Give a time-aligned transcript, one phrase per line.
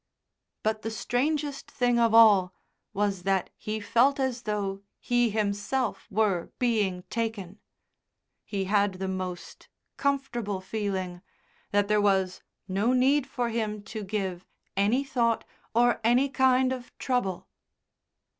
[0.63, 2.55] But the strangest thing of all
[2.91, 7.59] was that he felt as though he himself were being taken.
[8.43, 11.21] He had the most comfortable feeling
[11.69, 14.43] that there was no need for him to give
[14.75, 15.43] any thought
[15.75, 17.47] or any kind of trouble.